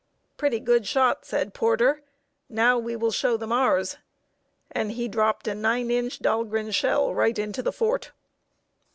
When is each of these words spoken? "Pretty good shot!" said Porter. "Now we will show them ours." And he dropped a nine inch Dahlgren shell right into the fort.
"Pretty 0.35 0.59
good 0.59 0.87
shot!" 0.87 1.25
said 1.25 1.53
Porter. 1.53 2.01
"Now 2.49 2.79
we 2.79 2.95
will 2.95 3.11
show 3.11 3.37
them 3.37 3.51
ours." 3.51 3.97
And 4.71 4.93
he 4.93 5.07
dropped 5.07 5.47
a 5.47 5.53
nine 5.53 5.91
inch 5.91 6.17
Dahlgren 6.17 6.71
shell 6.71 7.13
right 7.13 7.37
into 7.37 7.61
the 7.61 7.71
fort. 7.71 8.11